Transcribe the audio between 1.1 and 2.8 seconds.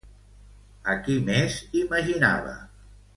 més imaginava?